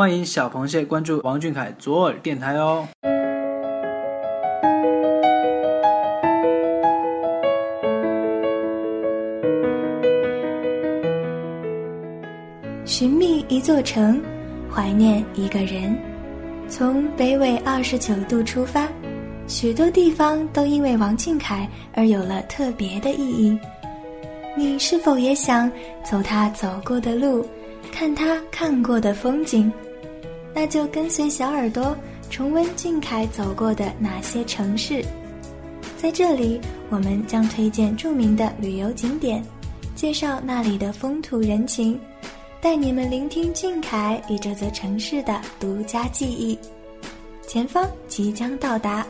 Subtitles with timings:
[0.00, 2.88] 欢迎小螃蟹关注王俊凯左耳电台哦。
[12.86, 14.18] 寻觅一座城，
[14.74, 15.94] 怀念一个人。
[16.66, 18.88] 从北纬二十九度出发，
[19.46, 23.58] 许多地方都因为王俊凯而有了特别的意义。
[24.56, 25.70] 你是否也想
[26.02, 27.46] 走他走过的路，
[27.92, 29.70] 看他看过的风景？
[30.54, 31.96] 那就跟随小耳朵
[32.28, 35.04] 重温俊凯走过的哪些城市。
[35.96, 39.44] 在这里，我们将推荐著名的旅游景点，
[39.94, 42.00] 介绍那里的风土人情，
[42.60, 46.58] 带你们聆听俊凯与这座城市的独家记忆。
[47.46, 49.06] 前方即将到达。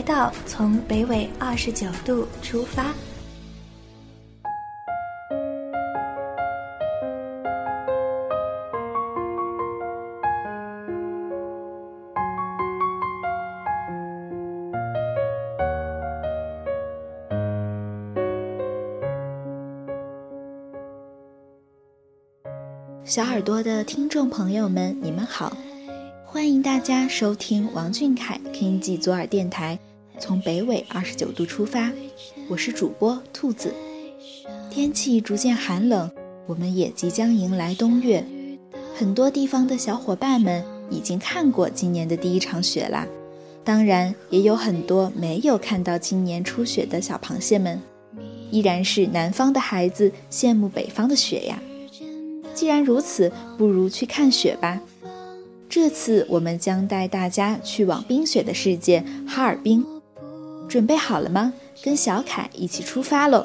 [0.00, 2.86] 来到从北纬二十九度出发。
[23.04, 25.54] 小耳朵的听众朋友们，你们好。
[26.24, 29.78] 欢迎大家收听王俊凯 King 记左耳电台，
[30.20, 31.90] 从北纬二十九度出发，
[32.46, 33.72] 我是主播兔子。
[34.70, 36.10] 天气逐渐寒冷，
[36.46, 38.22] 我们也即将迎来冬月。
[38.94, 43.06] 很多地方的小伙伴们已经看过今年的第一场雪啦，
[43.64, 47.80] 当然也有很多没有看到今年初雪的小螃蟹们，
[48.50, 51.58] 依然是南方的孩子羡慕北方的雪呀。
[52.52, 54.82] 既然如此，不如去看雪吧。
[55.66, 59.86] 这次我们将带大家去往冰雪的世界——哈尔滨，
[60.70, 61.52] 准备好了吗？
[61.82, 63.44] 跟小凯一起出发喽！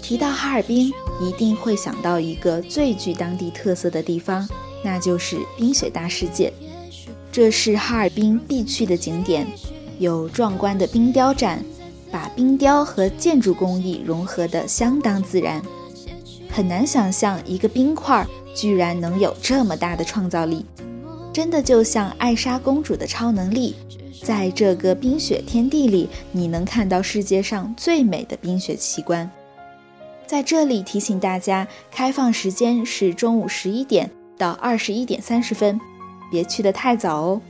[0.00, 0.90] 提到哈尔滨，
[1.20, 4.48] 一定会想到一个最具当地特色的地方。
[4.82, 6.50] 那就是冰雪大世界，
[7.30, 9.46] 这是哈尔滨必去的景点，
[9.98, 11.64] 有壮观的冰雕展，
[12.10, 15.62] 把冰雕和建筑工艺融合得相当自然，
[16.50, 20.64] 很难想象一个冰块居然能有这么大的创造力，
[21.32, 23.74] 真的就像艾莎公主的超能力，
[24.22, 29.30] 在这个冰雪天地里，你能看到世界上最美的冰雪奇观。
[30.26, 34.10] 在这里提醒大家，开放时间是中午十一点。
[34.36, 35.80] 到二十一点三十分，
[36.28, 37.40] 别去得太早哦。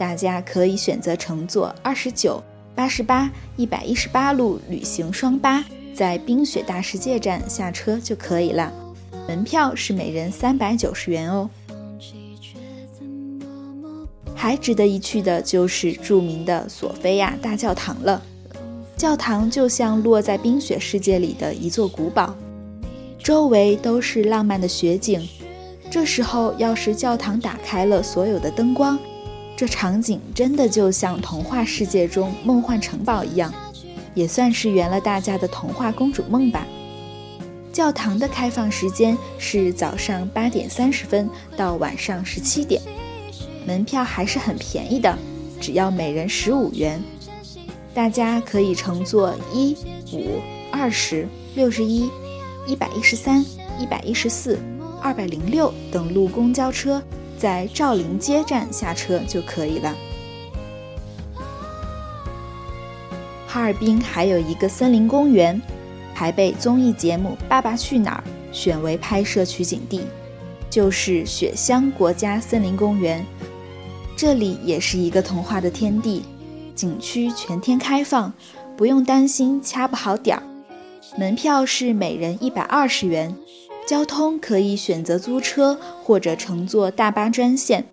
[0.00, 2.42] 大家可以选择乘坐二十九、
[2.74, 5.62] 八十八、一百一十八路旅行双巴，
[5.94, 8.72] 在冰雪大世界站下车就可以了。
[9.28, 11.50] 门票是每人三百九十元哦。
[14.34, 18.22] 还值得一去的就是著名的索菲亚大教堂了。
[18.96, 22.34] 教堂就像落在冰雪世界里的一座古堡，
[23.18, 25.28] 周围都是浪漫的雪景。
[25.90, 28.98] 这时候，要是教堂打开了所有的灯光，
[29.60, 33.52] 这场景真的就像童话世界中梦幻城堡一样，
[34.14, 36.66] 也算是圆了大家的童话公主梦吧。
[37.70, 41.28] 教堂的开放时间是早上八点三十分
[41.58, 42.80] 到晚上十七点，
[43.66, 45.14] 门票还是很便宜的，
[45.60, 46.98] 只要每人十五元。
[47.92, 49.76] 大家可以乘坐一、
[50.10, 50.40] 五、
[50.72, 52.08] 二十、六十一、
[52.66, 53.44] 一百一十三、
[53.78, 54.58] 一百一十四。
[55.02, 57.02] 二百零六等路公交车，
[57.40, 59.96] 在赵林街站下车就可以了。
[63.46, 65.58] 哈尔滨还有一个森林公园，
[66.12, 68.24] 还被综艺节目《爸爸去哪儿》
[68.54, 70.02] 选为拍摄取景地，
[70.68, 73.24] 就是雪乡国家森林公园。
[74.14, 76.22] 这里也是一个童话的天地，
[76.74, 78.30] 景区全天开放，
[78.76, 80.42] 不用担心掐不好点儿。
[81.18, 83.34] 门票是每人一百二十元。
[83.86, 87.84] 交通可以选择租车或者乘坐大巴专线，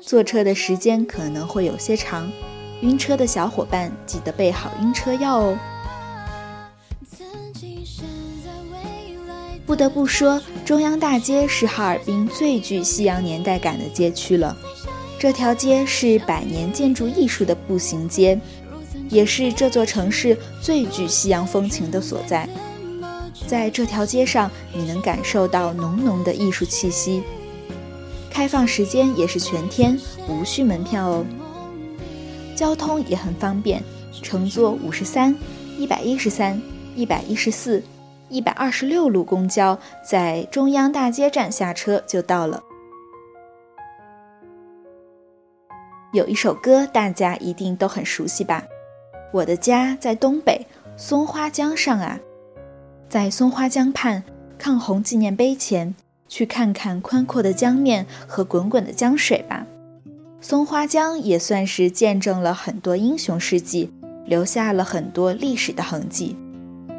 [0.00, 2.30] 坐车的时间可能会有些长，
[2.82, 5.58] 晕车的小伙伴记得备好晕车药哦。
[9.66, 14.56] 不得不说，中央大街是哈尔滨最具西洋年代感的街区了。
[15.18, 18.38] 这条街是百年建筑艺术的步行街，
[19.08, 22.46] 也是这座城市最具西洋风情的所在。
[23.46, 27.22] 在这条街上，你能感受到浓浓的艺术气息。
[28.30, 29.98] 开放时间也是全天，
[30.28, 31.24] 无需门票哦。
[32.56, 33.82] 交通也很方便，
[34.22, 35.36] 乘坐五十三、
[35.78, 36.60] 一百一十三、
[36.96, 37.82] 一百一十四、
[38.28, 42.62] 一百二十六路公交，在中央大街站下车就到了。
[46.12, 48.64] 有一首歌大家一定都很熟悉吧？
[49.32, 50.64] 我的家在东北
[50.96, 52.18] 松花江上啊。
[53.14, 54.24] 在松花江畔
[54.58, 55.94] 抗洪纪念碑前，
[56.26, 59.64] 去看看宽阔的江面和滚滚的江水吧。
[60.40, 63.88] 松花江也算是见证了很多英雄事迹，
[64.26, 66.34] 留下了很多历史的痕迹。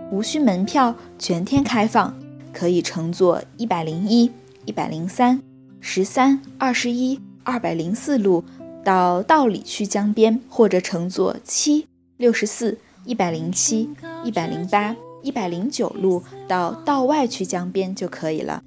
[0.10, 2.18] 无需门票，全天开放，
[2.54, 4.32] 可以乘坐一百零一、
[4.64, 5.42] 一百零三、
[5.82, 8.42] 十三、二十一、二百零四路
[8.86, 11.86] 到道里区江边，或者乘坐七、
[12.16, 13.90] 六十四、一百零七、
[14.24, 14.96] 一百零八。
[15.26, 18.62] 一百零九路到道外区江边就可以了，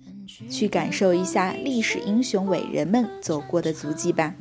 [0.50, 4.34] 去感受一下历史英雄伟人们走过的足迹吧。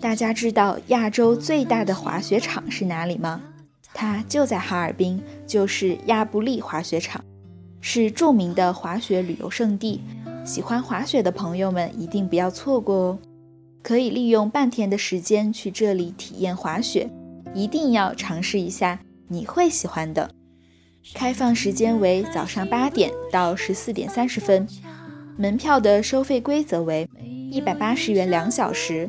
[0.00, 3.40] 大家知道亚洲最大的滑雪场是哪里吗？
[3.92, 7.24] 它就在哈尔滨，就是亚布力滑雪场，
[7.80, 10.00] 是著名的滑雪旅游胜地。
[10.44, 13.18] 喜欢滑雪的朋友们一定不要错过哦！
[13.82, 17.10] 可以利用半天的时间去这里体验滑雪。
[17.54, 20.30] 一定要尝试一下，你会喜欢的。
[21.14, 24.66] 开放时间为早上八点到十四点三十分。
[25.36, 27.08] 门票的收费规则为
[27.50, 29.08] 一百八十元两小时，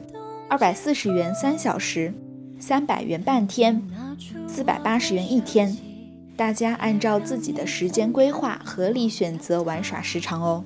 [0.50, 2.14] 二百四十元三小时，
[2.58, 3.82] 三百元半天，
[4.48, 5.78] 四百八十元一天。
[6.38, 10.64] 大家按照自己的时间规划，合理选择玩耍时长哦。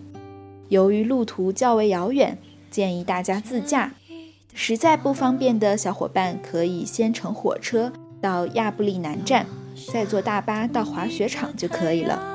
[0.69, 2.37] 由于路途较为遥远，
[2.69, 3.91] 建议大家自驾。
[4.57, 7.91] 实在不方便的小伙伴，可以先乘火车
[8.21, 9.45] 到亚布力南站，
[9.91, 12.31] 再坐大巴到滑雪场就可以了。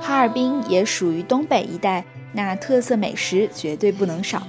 [0.00, 2.02] 哈尔滨也属于东北一带，
[2.32, 4.42] 那特色美食绝对不能少。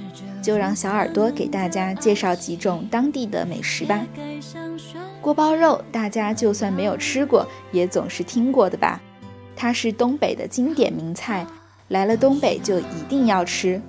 [0.45, 4.05] 就让小耳朵给大家介绍几种当地的美食吧。
[5.19, 9.01] 锅包肉，大家就算没有吃过，也总是听过的吧？
[9.55, 11.47] 它是东北的经典名菜，
[11.87, 13.81] 来了东北就一定要吃。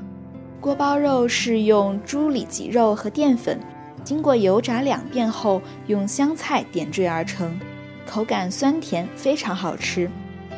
[0.58, 3.60] 锅包肉是用猪里脊肉和淀粉，
[4.02, 7.60] 经过油炸两遍后，用香菜点缀而成，
[8.06, 10.10] 口感酸甜，非常好吃。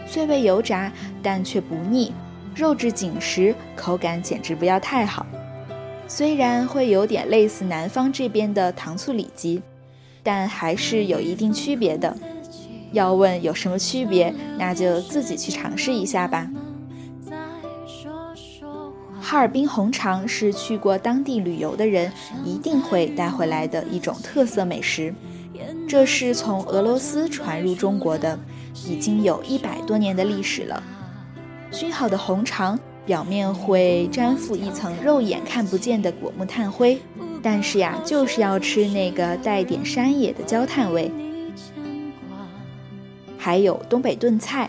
[0.06, 2.14] 虽未油炸，但却不腻，
[2.54, 5.26] 肉质紧实，口感简直不要太好。
[6.08, 9.62] 虽然会有点类似南方这边的糖醋里脊，
[10.22, 12.16] 但还是有一定区别的。
[12.92, 16.50] 要问有什么区别，那就自己去尝试一下吧。
[19.20, 22.10] 哈尔滨红肠是去过当地旅游的人
[22.42, 25.14] 一定会带回来的一种特色美食，
[25.86, 28.38] 这是从俄罗斯传入中国的，
[28.86, 30.82] 已经有一百多年的历史了。
[31.70, 32.78] 熏好的红肠。
[33.08, 37.00] 表面会粘附一层肉眼看不见的果木炭灰，
[37.42, 41.10] 但是呀，就是要吃那个带点山野的焦炭味。
[43.38, 44.68] 还有东北炖菜，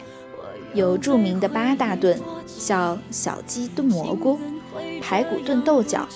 [0.74, 2.18] 有著名的八大炖，
[2.48, 4.40] 像小鸡炖蘑菇、
[5.02, 6.08] 排骨炖豆角、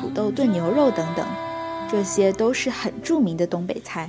[0.00, 1.26] 土豆炖牛肉等等，
[1.90, 4.08] 这些都是很著名的东北菜。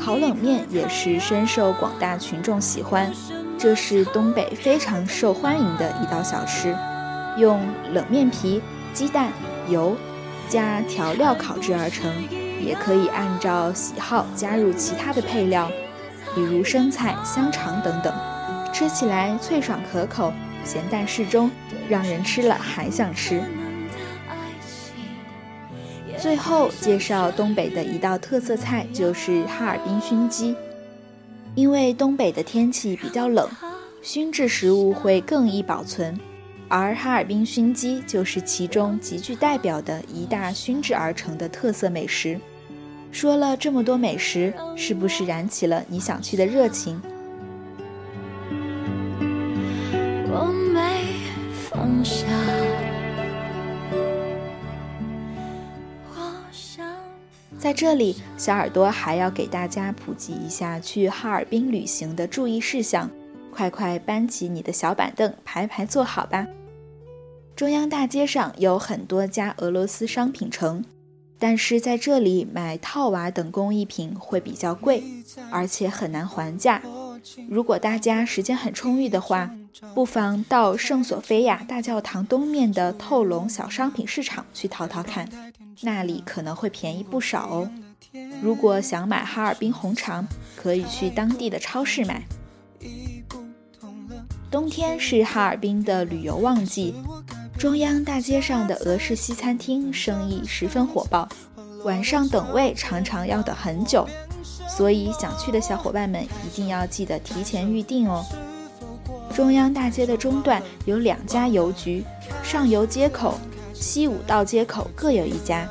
[0.00, 3.12] 烤冷面也是深受广大群众喜欢。
[3.62, 6.76] 这是东北非常受欢迎的一道小吃，
[7.36, 7.60] 用
[7.92, 8.60] 冷面皮、
[8.92, 9.30] 鸡蛋、
[9.68, 9.96] 油
[10.48, 12.12] 加调料烤制而成，
[12.60, 15.70] 也可以按照喜好加入其他的配料，
[16.34, 18.12] 比如生菜、香肠等等。
[18.72, 20.32] 吃起来脆爽可口，
[20.64, 21.48] 咸淡适中，
[21.88, 23.44] 让人吃了还想吃。
[26.18, 30.56] 最后介绍东北的一道特色菜，就是哈尔滨熏鸡。
[31.54, 33.48] 因为东北的天气比较冷，
[34.00, 36.18] 熏制食物会更易保存，
[36.66, 42.40] 而哈尔滨熏鸡就是其中极具代表的一大熏制而成的特色美食。
[43.10, 46.98] 说了这么多美食，是不是燃起了你想去的热情？
[57.72, 63.10] 在这里，小耳朵还要给大家普及一下去哈尔滨旅行的注意事项，
[63.50, 66.46] 快快搬起你的小板凳，排排坐好吧。
[67.56, 70.84] 中央大街上有很多家俄罗斯商品城，
[71.38, 75.02] 但是在这里买套娃等工艺品会比较贵，
[75.50, 76.82] 而且很难还价。
[77.48, 79.50] 如果大家时间很充裕的话，
[79.94, 85.26] 不妨到圣索菲亚大教堂东面的透龙小商品市场去淘淘看，
[85.82, 87.70] 那里可能会便宜不少哦。
[88.40, 92.22] 如果想买哈尔滨红肠，可以去当地的超市买。
[94.50, 96.94] 冬天是哈尔滨的旅游旺季，
[97.58, 101.28] 中央大街上的俄式西餐厅生意十分火爆，
[101.84, 104.06] 晚上等位常常要等很久，
[104.68, 108.24] 所以想去的小伙伴们一定要记得提前预定哦。
[109.34, 112.04] 中央大街的中段有两家邮局，
[112.44, 113.38] 上游街口、
[113.82, 115.68] 西五道街口各有一家。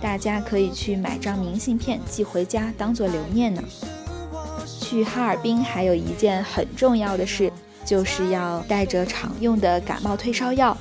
[0.00, 3.60] 大家可以去买张明信片寄回家，当做留念呢。
[4.80, 7.52] 去哈尔滨还有一件很重要的事，
[7.84, 10.76] 就是要带着常用的感冒退烧药。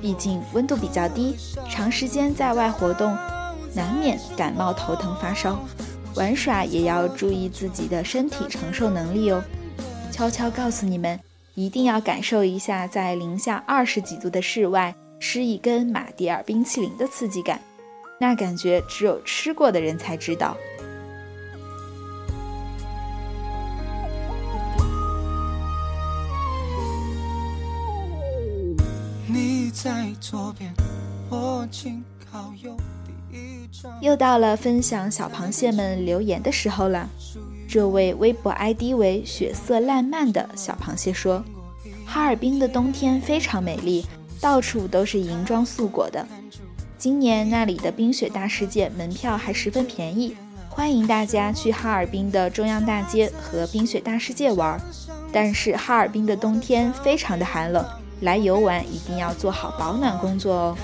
[0.00, 1.34] 毕竟温度比较低，
[1.68, 3.12] 长时间在外活动，
[3.74, 5.58] 难免感冒头疼发烧。
[6.14, 9.42] 玩耍也要注意自己的身体承受能力哦。
[10.12, 11.18] 悄悄告诉你们，
[11.54, 17.60] 一定要感受一下在零下二十几度的室外吃一根马迭尔冰淇淋的刺激感。
[18.18, 20.56] 那感觉只有吃过的人才知道。
[34.00, 37.08] 又到了分享小螃蟹们留言的时候了。
[37.68, 41.42] 这位微博 ID 为“血色烂漫”的小螃蟹说
[42.04, 44.04] ：“哈尔滨的冬天非常美丽，
[44.40, 46.26] 到处都是银装素裹的。”
[46.98, 50.36] 今年那里的冰雪大世界门票还十分便宜，
[50.68, 54.78] 欢迎大家去哈尔滨的中央大街和冰雪大世界玩。
[55.32, 57.84] 但是哈尔滨的冬天非常的寒冷，
[58.20, 60.78] 来游玩一定要做好保暖工作哦。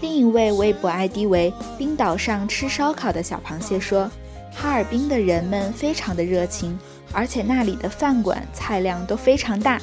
[0.00, 4.10] 另一位微博 ID 为“冰岛上吃烧烤”的小螃蟹说，
[4.52, 6.76] 哈尔滨的人们非常的热情，
[7.12, 9.80] 而且那里的饭馆菜量都非常大，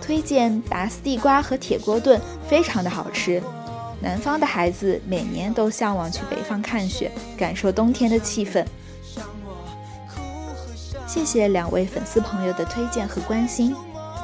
[0.00, 3.42] 推荐拔丝地瓜和铁锅炖，非常的好吃。
[4.00, 8.64] 南方的孩子每年都向往去北方看雪，感受冬天的气氛。
[11.06, 13.74] 谢谢两位粉丝朋友的推荐和关心，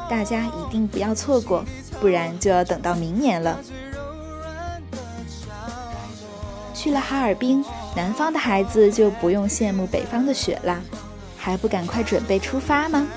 [0.09, 1.64] 大家一定不要错过，
[2.00, 3.59] 不然就要等到明年了。
[6.73, 7.64] 去了哈尔滨，
[7.97, 10.81] 南方的孩子就不用羡慕北方的雪啦，
[11.37, 13.09] 还不赶快准备出发吗？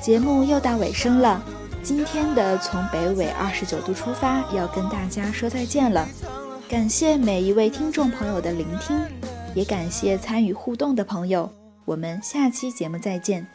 [0.00, 1.42] 节目又到尾声了，
[1.82, 6.06] 今天的从北纬二十九度出发要跟大家说再见了。
[6.68, 9.00] 感谢每一位听众朋友的聆听，
[9.54, 11.50] 也感谢参与互动的朋友。
[11.86, 13.46] 我们下期节目再见。